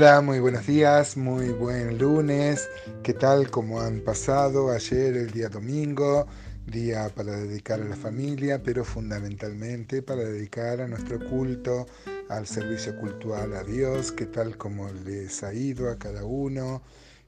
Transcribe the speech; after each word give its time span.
Hola, 0.00 0.20
muy 0.20 0.38
buenos 0.38 0.64
días, 0.64 1.16
muy 1.16 1.48
buen 1.48 1.98
lunes. 1.98 2.70
¿Qué 3.02 3.14
tal? 3.14 3.50
¿Cómo 3.50 3.80
han 3.80 3.98
pasado 4.02 4.70
ayer, 4.70 5.16
el 5.16 5.32
día 5.32 5.48
domingo? 5.48 6.28
Día 6.64 7.08
para 7.12 7.32
dedicar 7.32 7.80
a 7.80 7.84
la 7.84 7.96
familia, 7.96 8.62
pero 8.62 8.84
fundamentalmente 8.84 10.00
para 10.02 10.22
dedicar 10.22 10.80
a 10.80 10.86
nuestro 10.86 11.18
culto, 11.28 11.88
al 12.28 12.46
servicio 12.46 12.96
cultural 12.96 13.52
a 13.54 13.64
Dios. 13.64 14.12
¿Qué 14.12 14.26
tal? 14.26 14.56
¿Cómo 14.56 14.88
les 15.04 15.42
ha 15.42 15.52
ido 15.52 15.90
a 15.90 15.98
cada 15.98 16.24
uno? 16.24 16.80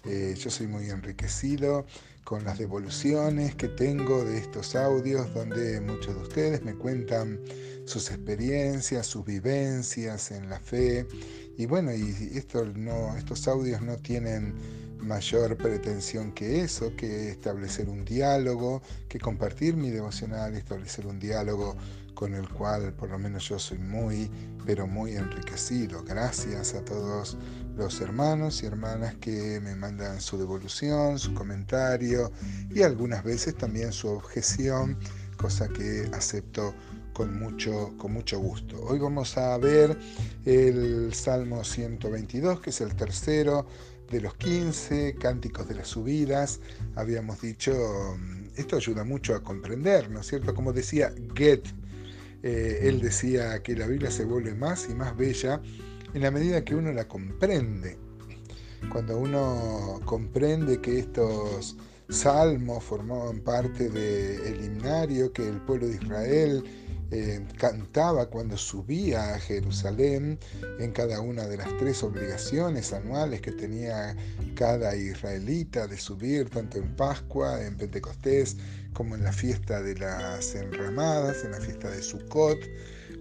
Eh, 0.05 0.35
yo 0.39 0.51
soy 0.51 0.67
muy 0.67 0.89
enriquecido 0.89 1.85
con 2.25 2.45
las 2.45 2.59
devoluciones 2.59 3.55
que 3.55 3.69
tengo 3.69 4.25
de 4.25 4.39
estos 4.39 4.75
audios 4.75 5.33
donde 5.35 5.81
muchos 5.81 6.15
de 6.15 6.23
ustedes 6.23 6.63
me 6.63 6.75
cuentan 6.75 7.41
sus 7.85 8.11
experiencias, 8.11 9.07
sus 9.07 9.25
vivencias 9.25 10.31
en 10.31 10.49
la 10.49 10.61
fe. 10.61 11.07
Y 11.59 11.67
bueno, 11.67 11.93
y 11.93 12.31
esto 12.35 12.65
no, 12.65 13.17
estos 13.17 13.47
audios 13.49 13.83
no 13.83 13.97
tienen 13.99 14.55
mayor 14.99 15.57
pretensión 15.57 16.33
que 16.33 16.61
eso, 16.61 16.95
que 16.97 17.31
establecer 17.31 17.89
un 17.89 18.05
diálogo, 18.05 18.83
que 19.09 19.19
compartir 19.19 19.77
mi 19.77 19.91
devocional, 19.91 20.55
establecer 20.55 21.07
un 21.07 21.19
diálogo 21.19 21.77
con 22.15 22.35
el 22.35 22.49
cual 22.49 22.93
por 22.95 23.11
lo 23.11 23.19
menos 23.19 23.49
yo 23.49 23.59
soy 23.59 23.79
muy, 23.79 24.31
pero 24.67 24.87
muy 24.87 25.13
enriquecido. 25.13 26.03
Gracias 26.05 26.75
a 26.75 26.85
todos 26.85 27.37
los 27.77 28.01
hermanos 28.01 28.63
y 28.63 28.67
hermanas 28.67 29.15
que 29.17 29.61
me 29.61 29.75
mandan 29.75 30.21
su 30.21 30.39
devolución, 30.39 31.19
su 31.19 31.35
comentario 31.35 32.31
y 32.71 32.83
algunas 32.83 33.25
veces 33.25 33.57
también 33.57 33.93
su 33.93 34.09
objeción, 34.09 34.99
cosa 35.37 35.69
que 35.69 36.11
acepto 36.13 36.75
con 37.13 37.39
mucho, 37.39 37.95
con 37.99 38.13
mucho 38.13 38.39
gusto. 38.39 38.81
Hoy 38.83 38.99
vamos 38.99 39.37
a 39.37 39.57
ver 39.59 39.99
el 40.45 41.13
Salmo 41.13 41.65
122, 41.65 42.61
que 42.61 42.71
es 42.71 42.81
el 42.81 42.95
tercero 42.95 43.67
de 44.11 44.21
los 44.21 44.35
15 44.35 45.15
cánticos 45.15 45.69
de 45.69 45.77
las 45.77 45.89
subidas. 45.89 46.61
Habíamos 46.97 47.41
dicho, 47.41 47.73
mm, 48.19 48.49
esto 48.57 48.77
ayuda 48.77 49.05
mucho 49.05 49.35
a 49.35 49.43
comprender, 49.43 50.11
¿no 50.11 50.21
es 50.21 50.27
cierto? 50.27 50.55
Como 50.55 50.73
decía 50.73 51.13
Goethe, 51.35 51.71
eh, 52.43 52.81
él 52.83 53.01
decía 53.01 53.63
que 53.63 53.77
la 53.77 53.87
Biblia 53.87 54.11
se 54.11 54.25
vuelve 54.25 54.55
más 54.55 54.89
y 54.89 54.95
más 54.95 55.17
bella 55.17 55.61
en 56.15 56.23
la 56.23 56.31
medida 56.31 56.65
que 56.65 56.75
uno 56.75 56.93
la 56.93 57.07
comprende. 57.07 57.99
Cuando 58.91 59.19
uno 59.19 60.01
comprende 60.05 60.81
que 60.81 60.99
estos 60.99 61.77
salmos 62.11 62.85
formaban 62.85 63.41
parte 63.41 63.89
del 63.89 64.65
himnario 64.65 65.33
que 65.33 65.49
el 65.49 65.61
pueblo 65.63 65.87
de 65.87 65.95
Israel 65.95 66.65
eh, 67.13 67.45
cantaba 67.57 68.27
cuando 68.27 68.57
subía 68.57 69.35
a 69.35 69.39
Jerusalén 69.41 70.39
en 70.79 70.93
cada 70.93 71.21
una 71.21 71.47
de 71.49 71.57
las 71.57 71.77
tres 71.79 72.03
obligaciones 72.05 72.93
anuales 72.93 73.41
que 73.41 73.51
tenía 73.51 74.17
cada 74.55 74.95
israelita 74.95 75.89
de 75.89 75.97
subir, 75.97 76.51
tanto 76.51 76.79
en 76.79 76.95
Pascua, 76.95 77.65
en 77.65 77.77
Pentecostés, 77.77 78.57
como 78.93 79.17
en 79.17 79.25
la 79.25 79.33
fiesta 79.33 79.83
de 79.83 79.97
las 79.97 80.55
enramadas, 80.55 81.45
en 81.45 81.53
la 81.53 81.61
fiesta 81.61 81.91
de 81.91 82.03
Sukkot, 82.03 82.59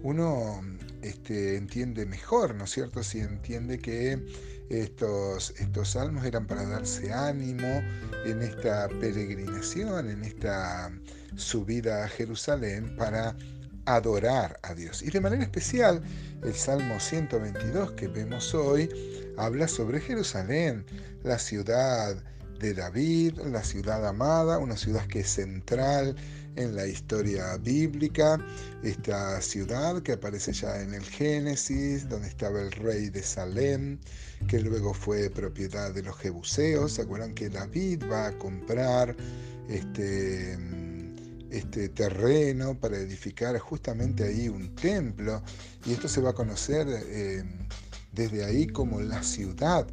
uno 0.02 0.60
este, 1.02 1.56
entiende 1.56 2.06
mejor, 2.06 2.54
¿no 2.54 2.64
es 2.64 2.70
cierto? 2.70 3.02
Si 3.02 3.20
entiende 3.20 3.78
que 3.78 4.24
estos, 4.70 5.52
estos 5.58 5.90
salmos 5.90 6.24
eran 6.24 6.46
para 6.46 6.64
darse 6.64 7.12
ánimo 7.12 7.82
en 8.24 8.40
esta 8.40 8.88
peregrinación, 8.88 10.08
en 10.08 10.22
esta 10.22 10.90
subida 11.36 12.04
a 12.04 12.08
Jerusalén, 12.08 12.94
para 12.96 13.36
adorar 13.84 14.58
a 14.62 14.74
Dios. 14.74 15.02
Y 15.02 15.10
de 15.10 15.20
manera 15.20 15.42
especial, 15.42 16.00
el 16.42 16.54
Salmo 16.54 17.00
122 17.00 17.92
que 17.92 18.06
vemos 18.08 18.54
hoy 18.54 18.88
habla 19.36 19.66
sobre 19.66 20.00
Jerusalén, 20.00 20.84
la 21.24 21.38
ciudad 21.38 22.16
de 22.60 22.74
David, 22.74 23.38
la 23.46 23.64
ciudad 23.64 24.06
amada, 24.06 24.58
una 24.58 24.76
ciudad 24.76 25.06
que 25.06 25.20
es 25.20 25.30
central 25.30 26.14
en 26.56 26.76
la 26.76 26.86
historia 26.86 27.56
bíblica, 27.56 28.38
esta 28.82 29.40
ciudad 29.40 30.02
que 30.02 30.12
aparece 30.12 30.52
ya 30.52 30.80
en 30.80 30.92
el 30.92 31.02
Génesis, 31.02 32.08
donde 32.08 32.28
estaba 32.28 32.60
el 32.60 32.70
rey 32.72 33.08
de 33.08 33.22
Salem, 33.22 33.98
que 34.46 34.60
luego 34.60 34.92
fue 34.92 35.30
propiedad 35.30 35.94
de 35.94 36.02
los 36.02 36.16
jebuseos. 36.18 36.92
¿Se 36.92 37.02
acuerdan 37.02 37.34
que 37.34 37.48
David 37.48 38.04
va 38.10 38.26
a 38.26 38.38
comprar 38.38 39.16
este 39.68 40.58
este 41.50 41.88
terreno 41.88 42.78
para 42.78 42.96
edificar 42.96 43.58
justamente 43.58 44.22
ahí 44.22 44.48
un 44.48 44.72
templo 44.76 45.42
y 45.84 45.92
esto 45.92 46.06
se 46.06 46.20
va 46.20 46.30
a 46.30 46.32
conocer 46.32 46.86
eh, 46.88 47.42
desde 48.12 48.44
ahí 48.44 48.68
como 48.68 49.00
la 49.00 49.20
ciudad 49.24 49.84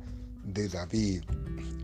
de 0.47 0.69
David. 0.69 1.23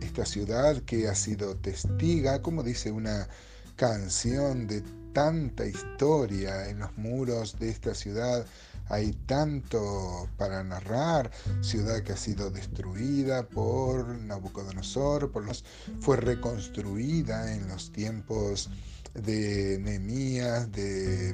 Esta 0.00 0.24
ciudad 0.24 0.82
que 0.82 1.08
ha 1.08 1.14
sido 1.14 1.56
testiga, 1.56 2.42
como 2.42 2.62
dice 2.62 2.90
una 2.90 3.28
canción, 3.76 4.66
de 4.66 4.82
tanta 5.12 5.64
historia 5.64 6.68
en 6.68 6.80
los 6.80 6.96
muros 6.98 7.58
de 7.58 7.70
esta 7.70 7.94
ciudad. 7.94 8.44
Hay 8.88 9.12
tanto 9.26 10.28
para 10.36 10.62
narrar, 10.62 11.30
ciudad 11.62 12.02
que 12.02 12.12
ha 12.12 12.16
sido 12.16 12.50
destruida 12.50 13.46
por 13.48 14.18
Nabucodonosor, 14.18 15.32
por 15.32 15.44
los, 15.44 15.64
fue 16.00 16.18
reconstruida 16.18 17.54
en 17.54 17.66
los 17.68 17.90
tiempos 17.92 18.68
de 19.14 19.78
Nehemías, 19.80 20.70
de, 20.70 21.32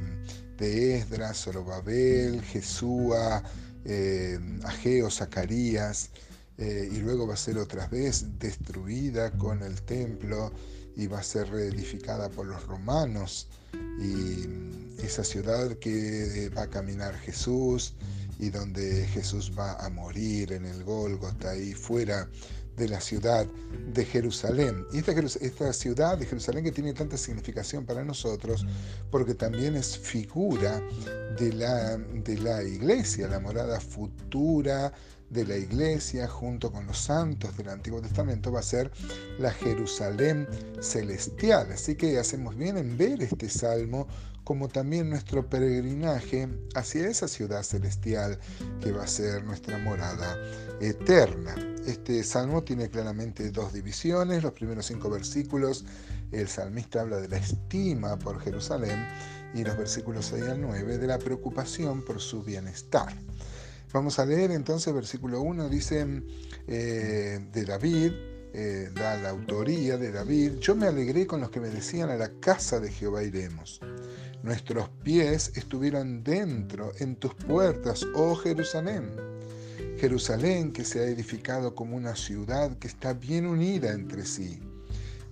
de 0.58 0.98
Esdras, 0.98 1.42
Zorobabel, 1.42 2.42
Jesúa, 2.42 3.42
eh, 3.84 4.38
Ageo, 4.64 5.10
Zacarías, 5.10 6.10
eh, 6.60 6.90
y 6.92 6.98
luego 6.98 7.26
va 7.26 7.34
a 7.34 7.38
ser 7.38 7.56
otra 7.56 7.88
vez 7.88 8.38
destruida 8.38 9.30
con 9.32 9.62
el 9.62 9.80
templo 9.80 10.52
y 10.94 11.06
va 11.06 11.20
a 11.20 11.22
ser 11.22 11.48
reedificada 11.48 12.28
por 12.28 12.46
los 12.46 12.66
romanos. 12.66 13.48
Y 13.98 14.46
esa 15.02 15.24
ciudad 15.24 15.78
que 15.78 16.50
va 16.54 16.62
a 16.62 16.70
caminar 16.70 17.14
Jesús 17.14 17.94
y 18.38 18.50
donde 18.50 19.06
Jesús 19.06 19.52
va 19.58 19.72
a 19.74 19.88
morir 19.88 20.52
en 20.52 20.66
el 20.66 20.84
Gólgota, 20.84 21.50
ahí 21.50 21.72
fuera 21.72 22.28
de 22.76 22.88
la 22.88 23.00
ciudad 23.00 23.46
de 23.94 24.04
Jerusalén. 24.04 24.84
Y 24.92 24.98
esta, 24.98 25.12
esta, 25.12 25.72
ciudad 25.72 26.18
de 26.18 26.26
Jerusalén 26.26 26.64
que 26.64 26.72
tiene 26.72 26.92
tanta 26.92 27.16
significación 27.16 27.84
para 27.84 28.04
nosotros, 28.04 28.66
porque 29.10 29.34
también 29.34 29.76
es 29.76 29.98
figura 29.98 30.82
de 31.40 31.54
la, 31.54 31.96
de 31.96 32.38
la 32.38 32.62
iglesia, 32.62 33.26
la 33.26 33.40
morada 33.40 33.80
futura 33.80 34.92
de 35.30 35.46
la 35.46 35.56
iglesia 35.56 36.28
junto 36.28 36.70
con 36.70 36.86
los 36.86 36.98
santos 36.98 37.56
del 37.56 37.70
Antiguo 37.70 38.02
Testamento 38.02 38.52
va 38.52 38.60
a 38.60 38.64
ser 38.64 38.90
la 39.38 39.50
Jerusalén 39.50 40.46
celestial. 40.80 41.72
Así 41.72 41.94
que 41.94 42.18
hacemos 42.18 42.56
bien 42.56 42.76
en 42.76 42.98
ver 42.98 43.22
este 43.22 43.48
salmo 43.48 44.06
como 44.44 44.68
también 44.68 45.08
nuestro 45.08 45.48
peregrinaje 45.48 46.48
hacia 46.74 47.08
esa 47.08 47.26
ciudad 47.26 47.62
celestial 47.62 48.38
que 48.82 48.92
va 48.92 49.04
a 49.04 49.06
ser 49.06 49.42
nuestra 49.44 49.78
morada 49.78 50.36
eterna. 50.80 51.54
Este 51.86 52.22
salmo 52.22 52.62
tiene 52.62 52.90
claramente 52.90 53.50
dos 53.50 53.72
divisiones. 53.72 54.42
Los 54.42 54.52
primeros 54.52 54.86
cinco 54.86 55.08
versículos, 55.08 55.86
el 56.32 56.48
salmista 56.48 57.00
habla 57.00 57.18
de 57.18 57.28
la 57.28 57.38
estima 57.38 58.18
por 58.18 58.40
Jerusalén 58.40 59.06
y 59.54 59.64
los 59.64 59.76
versículos 59.76 60.26
6 60.26 60.44
al 60.44 60.60
9 60.60 60.98
de 60.98 61.06
la 61.06 61.18
preocupación 61.18 62.02
por 62.04 62.20
su 62.20 62.42
bienestar. 62.42 63.14
Vamos 63.92 64.18
a 64.18 64.26
leer 64.26 64.52
entonces 64.52 64.94
versículo 64.94 65.40
1, 65.40 65.68
dice 65.68 66.06
eh, 66.68 67.40
de 67.52 67.64
David, 67.64 68.12
eh, 68.52 68.90
da 68.94 69.16
la 69.16 69.30
autoría 69.30 69.96
de 69.96 70.12
David, 70.12 70.58
yo 70.60 70.74
me 70.76 70.86
alegré 70.86 71.26
con 71.26 71.40
los 71.40 71.50
que 71.50 71.60
me 71.60 71.68
decían 71.68 72.10
a 72.10 72.16
la 72.16 72.30
casa 72.40 72.78
de 72.78 72.90
Jehová 72.90 73.22
iremos. 73.22 73.80
Nuestros 74.42 74.88
pies 75.02 75.52
estuvieron 75.56 76.22
dentro, 76.22 76.92
en 76.98 77.16
tus 77.16 77.34
puertas, 77.34 78.06
oh 78.14 78.36
Jerusalén. 78.36 79.10
Jerusalén 79.98 80.72
que 80.72 80.84
se 80.84 81.00
ha 81.00 81.04
edificado 81.04 81.74
como 81.74 81.96
una 81.96 82.16
ciudad 82.16 82.78
que 82.78 82.88
está 82.88 83.12
bien 83.12 83.44
unida 83.44 83.92
entre 83.92 84.24
sí. 84.24 84.58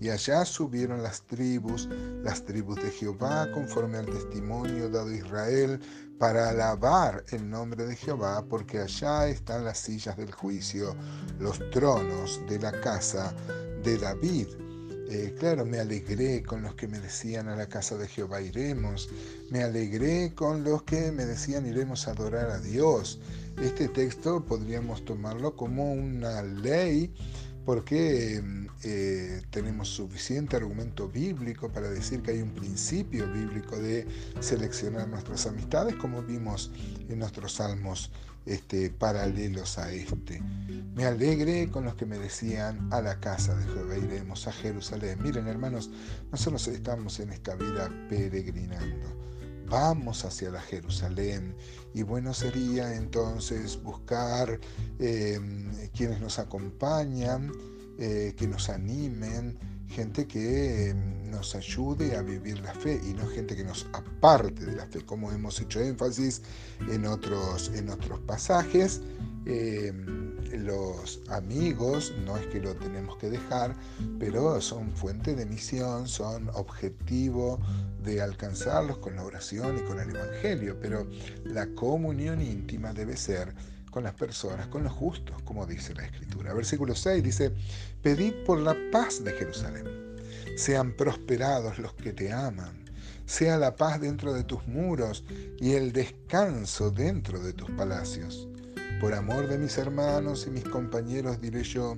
Y 0.00 0.10
allá 0.10 0.44
subieron 0.44 1.02
las 1.02 1.22
tribus, 1.22 1.88
las 2.22 2.44
tribus 2.44 2.76
de 2.76 2.90
Jehová, 2.90 3.50
conforme 3.52 3.98
al 3.98 4.06
testimonio 4.06 4.88
dado 4.88 5.08
a 5.08 5.14
Israel, 5.14 5.80
para 6.18 6.50
alabar 6.50 7.24
el 7.30 7.48
nombre 7.48 7.86
de 7.86 7.96
Jehová, 7.96 8.44
porque 8.48 8.78
allá 8.80 9.28
están 9.28 9.64
las 9.64 9.78
sillas 9.78 10.16
del 10.16 10.32
juicio, 10.32 10.96
los 11.38 11.58
tronos 11.70 12.40
de 12.48 12.58
la 12.58 12.72
casa 12.80 13.34
de 13.82 13.98
David. 13.98 14.48
Eh, 15.10 15.34
claro, 15.38 15.64
me 15.64 15.78
alegré 15.78 16.42
con 16.42 16.60
los 16.60 16.74
que 16.74 16.86
me 16.86 17.00
decían 17.00 17.48
a 17.48 17.56
la 17.56 17.66
casa 17.66 17.96
de 17.96 18.06
Jehová 18.08 18.42
iremos. 18.42 19.08
Me 19.50 19.62
alegré 19.62 20.34
con 20.34 20.64
los 20.64 20.82
que 20.82 21.10
me 21.12 21.24
decían 21.24 21.66
iremos 21.66 22.06
a 22.06 22.10
adorar 22.10 22.50
a 22.50 22.60
Dios. 22.60 23.18
Este 23.62 23.88
texto 23.88 24.44
podríamos 24.44 25.04
tomarlo 25.06 25.56
como 25.56 25.92
una 25.92 26.42
ley 26.42 27.14
porque 27.68 28.42
eh, 28.82 29.42
tenemos 29.50 29.90
suficiente 29.90 30.56
argumento 30.56 31.06
bíblico 31.06 31.68
para 31.68 31.90
decir 31.90 32.22
que 32.22 32.30
hay 32.30 32.40
un 32.40 32.54
principio 32.54 33.30
bíblico 33.30 33.76
de 33.76 34.06
seleccionar 34.40 35.06
nuestras 35.06 35.46
amistades, 35.46 35.94
como 35.96 36.22
vimos 36.22 36.70
en 37.10 37.18
nuestros 37.18 37.56
salmos 37.56 38.10
este, 38.46 38.88
paralelos 38.88 39.76
a 39.76 39.92
este. 39.92 40.40
Me 40.94 41.04
alegré 41.04 41.70
con 41.70 41.84
los 41.84 41.94
que 41.94 42.06
me 42.06 42.16
decían, 42.16 42.88
a 42.90 43.02
la 43.02 43.20
casa 43.20 43.54
de 43.54 43.66
Jehová 43.66 43.98
iremos, 43.98 44.48
a 44.48 44.52
Jerusalén. 44.52 45.18
Miren 45.22 45.46
hermanos, 45.46 45.90
nosotros 46.32 46.66
estamos 46.68 47.20
en 47.20 47.34
esta 47.34 47.54
vida 47.54 47.90
peregrinando. 48.08 49.14
Vamos 49.68 50.24
hacia 50.24 50.50
la 50.50 50.60
Jerusalén. 50.60 51.54
Y 51.94 52.02
bueno 52.02 52.32
sería 52.32 52.94
entonces 52.94 53.82
buscar 53.82 54.58
em, 54.98 55.70
quienes 55.90 56.20
nos 56.20 56.38
acompañan, 56.38 57.52
eh, 57.98 58.34
que 58.36 58.46
nos 58.46 58.68
animen, 58.68 59.58
gente 59.88 60.26
que 60.26 60.90
em, 60.90 61.30
nos 61.30 61.54
ayude 61.54 62.16
a 62.16 62.22
vivir 62.22 62.60
la 62.60 62.72
fe 62.72 63.00
y 63.04 63.12
no 63.14 63.26
gente 63.26 63.56
que 63.56 63.64
nos 63.64 63.86
aparte 63.92 64.64
de 64.64 64.76
la 64.76 64.86
fe, 64.86 65.04
como 65.04 65.32
hemos 65.32 65.60
hecho 65.60 65.80
énfasis 65.80 66.42
en 66.88 67.06
otros, 67.06 67.70
en 67.74 67.88
otros 67.90 68.20
pasajes. 68.20 69.00
Em, 69.46 70.36
los 70.52 71.20
amigos, 71.28 72.14
no 72.24 72.36
es 72.36 72.46
que 72.46 72.60
lo 72.60 72.74
tenemos 72.74 73.16
que 73.18 73.30
dejar, 73.30 73.74
pero 74.18 74.60
son 74.60 74.92
fuente 74.92 75.34
de 75.34 75.46
misión, 75.46 76.06
son 76.08 76.48
objetivo 76.54 77.58
de 78.04 78.20
alcanzarlos 78.20 78.98
con 78.98 79.16
la 79.16 79.24
oración 79.24 79.78
y 79.78 79.80
con 79.82 80.00
el 80.00 80.10
Evangelio, 80.10 80.76
pero 80.80 81.06
la 81.44 81.66
comunión 81.74 82.40
íntima 82.40 82.92
debe 82.92 83.16
ser 83.16 83.54
con 83.90 84.04
las 84.04 84.14
personas, 84.14 84.68
con 84.68 84.84
los 84.84 84.92
justos, 84.92 85.40
como 85.42 85.66
dice 85.66 85.94
la 85.94 86.04
Escritura. 86.04 86.54
Versículo 86.54 86.94
6 86.94 87.22
dice, 87.22 87.52
pedid 88.02 88.34
por 88.44 88.58
la 88.58 88.76
paz 88.92 89.22
de 89.24 89.32
Jerusalén. 89.32 90.16
Sean 90.56 90.92
prosperados 90.96 91.78
los 91.78 91.94
que 91.94 92.12
te 92.12 92.32
aman. 92.32 92.84
Sea 93.26 93.58
la 93.58 93.76
paz 93.76 94.00
dentro 94.00 94.32
de 94.32 94.44
tus 94.44 94.66
muros 94.66 95.24
y 95.58 95.72
el 95.72 95.92
descanso 95.92 96.90
dentro 96.90 97.40
de 97.40 97.52
tus 97.52 97.70
palacios. 97.72 98.48
Por 99.00 99.14
amor 99.14 99.46
de 99.46 99.58
mis 99.58 99.76
hermanos 99.78 100.46
y 100.46 100.50
mis 100.50 100.64
compañeros 100.64 101.40
diré 101.40 101.62
yo, 101.62 101.96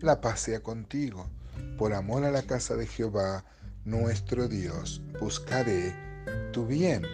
la 0.00 0.20
paz 0.20 0.40
sea 0.40 0.60
contigo. 0.60 1.30
Por 1.78 1.94
amor 1.94 2.24
a 2.24 2.30
la 2.30 2.42
casa 2.42 2.76
de 2.76 2.86
Jehová, 2.86 3.44
nuestro 3.84 4.48
Dios, 4.48 5.00
buscaré 5.20 5.94
tu 6.52 6.66
bien. 6.66 7.06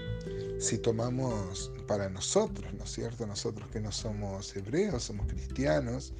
Si 0.58 0.78
tomamos 0.78 1.70
para 1.88 2.08
nosotros, 2.08 2.72
¿no 2.74 2.84
es 2.84 2.92
cierto? 2.92 3.26
Nosotros 3.26 3.68
que 3.70 3.80
no 3.80 3.90
somos 3.90 4.54
hebreos, 4.54 5.02
somos 5.02 5.26
cristianos, 5.26 6.12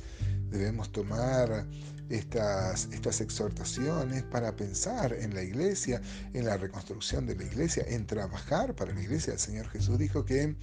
debemos 0.50 0.90
tomar 0.90 1.66
estas, 2.08 2.88
estas 2.90 3.20
exhortaciones 3.20 4.22
para 4.24 4.56
pensar 4.56 5.12
en 5.12 5.34
la 5.34 5.42
iglesia, 5.42 6.00
en 6.32 6.46
la 6.46 6.56
reconstrucción 6.56 7.26
de 7.26 7.36
la 7.36 7.44
iglesia, 7.44 7.84
en 7.86 8.06
trabajar 8.06 8.74
para 8.74 8.94
la 8.94 9.02
iglesia. 9.02 9.34
El 9.34 9.38
Señor 9.38 9.68
Jesús 9.68 9.98
dijo 9.98 10.24
que 10.24 10.56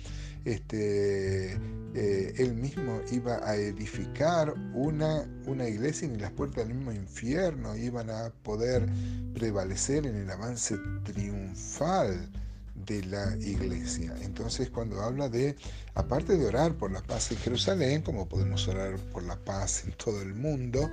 este, 0.44 1.54
eh, 1.94 2.34
él 2.38 2.56
mismo 2.56 3.00
iba 3.12 3.48
a 3.48 3.56
edificar 3.56 4.56
una, 4.74 5.30
una 5.46 5.70
iglesia 5.70 6.08
y 6.08 6.18
las 6.18 6.32
puertas 6.32 6.68
del 6.68 6.76
mismo 6.76 6.92
infierno 6.92 7.78
iban 7.78 8.10
a 8.10 8.34
poder 8.42 8.90
prevalecer 9.36 10.08
en 10.08 10.16
el 10.16 10.32
avance 10.32 10.76
triunfal 11.04 12.28
de 12.76 13.04
la 13.06 13.36
iglesia. 13.38 14.14
Entonces 14.22 14.70
cuando 14.70 15.02
habla 15.02 15.30
de, 15.30 15.56
aparte 15.94 16.38
de 16.38 16.46
orar 16.46 16.76
por 16.76 16.92
la 16.92 17.02
paz 17.02 17.32
en 17.32 17.38
Jerusalén, 17.38 18.02
como 18.02 18.28
podemos 18.28 18.68
orar 18.68 18.98
por 19.12 19.24
la 19.24 19.38
paz 19.38 19.84
en 19.86 19.94
todo 19.94 20.22
el 20.22 20.34
mundo, 20.34 20.90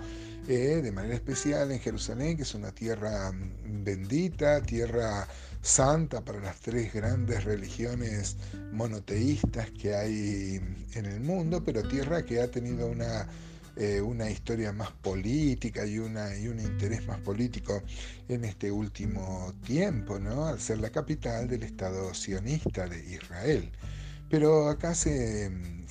eh, 0.48 0.80
de 0.82 0.92
manera 0.92 1.14
especial 1.14 1.70
en 1.70 1.80
Jerusalén, 1.80 2.36
que 2.36 2.42
es 2.42 2.54
una 2.54 2.72
tierra 2.72 3.30
mm, 3.32 3.84
bendita, 3.84 4.62
tierra 4.62 5.28
santa 5.60 6.24
para 6.24 6.40
las 6.40 6.60
tres 6.60 6.92
grandes 6.92 7.44
religiones 7.44 8.36
monoteístas 8.72 9.70
que 9.70 9.94
hay 9.94 10.60
en 10.94 11.06
el 11.06 11.20
mundo, 11.20 11.62
pero 11.64 11.86
tierra 11.86 12.24
que 12.24 12.40
ha 12.40 12.50
tenido 12.50 12.88
una 12.88 13.28
eh, 13.76 14.00
una 14.00 14.30
historia 14.30 14.72
más 14.72 14.90
política 14.92 15.86
y, 15.86 15.98
una, 15.98 16.36
y 16.36 16.48
un 16.48 16.60
interés 16.60 17.06
más 17.06 17.20
político 17.20 17.82
en 18.28 18.44
este 18.44 18.70
último 18.70 19.54
tiempo, 19.64 20.18
¿no? 20.18 20.46
al 20.46 20.60
ser 20.60 20.78
la 20.78 20.90
capital 20.90 21.48
del 21.48 21.62
Estado 21.62 22.12
sionista 22.14 22.86
de 22.86 22.98
Israel. 23.14 23.70
Pero 24.32 24.70
acá 24.70 24.94
se, 24.94 25.44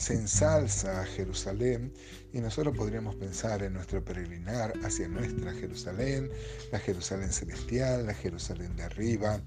ensalza 0.10 1.06
Jerusalén 1.06 1.94
y 2.34 2.40
nosotros 2.40 2.76
podríamos 2.76 3.14
pensar 3.14 3.62
en 3.62 3.74
nuestro 3.74 4.04
peregrinar 4.04 4.74
hacia 4.84 5.08
nuestra 5.08 5.54
Jerusalén, 5.54 6.28
la 6.72 6.80
Jerusalén 6.80 7.32
celestial, 7.32 8.08
la 8.08 8.16
Jerusalén 8.16 8.76
de 8.76 8.82
arriba, 8.82 9.40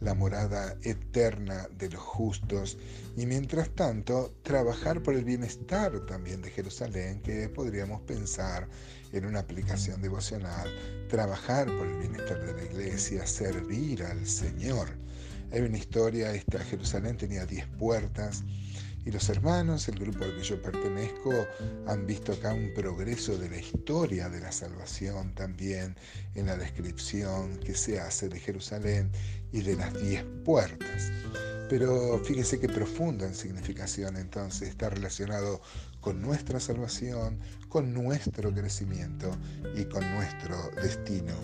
la 0.00 0.12
morada 0.12 0.76
eterna 0.82 1.66
de 1.78 1.88
los 1.88 2.02
justos 2.02 2.76
y 3.16 3.24
mientras 3.24 3.70
tanto 3.70 4.34
trabajar 4.42 5.02
por 5.02 5.14
el 5.14 5.24
bienestar 5.24 6.04
también 6.04 6.42
de 6.42 6.50
Jerusalén, 6.50 7.22
que 7.22 7.48
podríamos 7.48 8.02
pensar 8.02 8.68
en 9.12 9.24
una 9.24 9.38
aplicación 9.38 10.02
devocional, 10.02 10.68
trabajar 11.08 11.68
por 11.68 11.86
el 11.86 11.96
bienestar 12.00 12.44
de 12.44 12.52
la 12.52 12.64
iglesia, 12.64 13.26
servir 13.26 14.02
al 14.02 14.26
Señor. 14.26 14.88
Hay 15.52 15.60
una 15.60 15.76
historia, 15.76 16.32
esta 16.32 16.58
Jerusalén 16.60 17.18
tenía 17.18 17.44
10 17.44 17.66
puertas 17.78 18.42
y 19.04 19.10
los 19.10 19.28
hermanos, 19.28 19.86
el 19.88 19.98
grupo 19.98 20.24
al 20.24 20.34
que 20.34 20.44
yo 20.44 20.62
pertenezco, 20.62 21.30
han 21.86 22.06
visto 22.06 22.32
acá 22.32 22.54
un 22.54 22.72
progreso 22.72 23.36
de 23.36 23.50
la 23.50 23.58
historia 23.58 24.30
de 24.30 24.40
la 24.40 24.50
salvación 24.50 25.34
también 25.34 25.94
en 26.34 26.46
la 26.46 26.56
descripción 26.56 27.58
que 27.58 27.74
se 27.74 28.00
hace 28.00 28.30
de 28.30 28.40
Jerusalén 28.40 29.10
y 29.52 29.60
de 29.60 29.76
las 29.76 29.92
10 30.00 30.24
puertas. 30.44 31.10
Pero 31.68 32.18
fíjese 32.24 32.58
qué 32.58 32.68
profundo 32.68 33.26
en 33.26 33.34
significación 33.34 34.16
entonces 34.16 34.70
está 34.70 34.88
relacionado 34.88 35.60
con 36.00 36.22
nuestra 36.22 36.60
salvación, 36.60 37.40
con 37.68 37.92
nuestro 37.92 38.54
crecimiento 38.54 39.36
y 39.76 39.84
con 39.84 40.08
nuestro 40.14 40.70
destino 40.82 41.34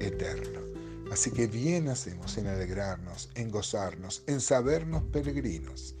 eterno. 0.00 0.73
Así 1.12 1.30
que 1.30 1.46
bien 1.46 1.88
hacemos 1.88 2.36
en 2.38 2.46
alegrarnos, 2.46 3.30
en 3.34 3.50
gozarnos, 3.50 4.22
en 4.26 4.40
sabernos 4.40 5.02
peregrinos, 5.04 5.94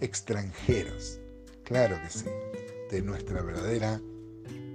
extranjeros, 0.00 1.20
claro 1.64 1.96
que 2.02 2.10
sí, 2.10 2.26
de 2.90 3.02
nuestra 3.02 3.42
verdadera 3.42 4.00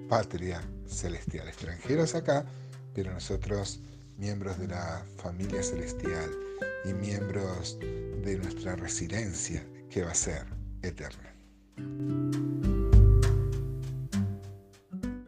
patria 0.10 0.62
celestial. 0.88 1.48
Extranjeros 1.48 2.16
acá, 2.16 2.46
pero 2.94 3.14
nosotros 3.14 3.80
miembros 4.18 4.60
de 4.60 4.68
la 4.68 5.06
familia 5.18 5.64
celestial 5.64 6.30
y 6.86 6.94
miembros 6.94 7.78
de 7.80 8.38
nuestra 8.38 8.75
residencia 8.75 9.66
que 9.90 10.04
va 10.04 10.12
a 10.12 10.16
ser 10.16 10.46
eterna. 10.82 11.34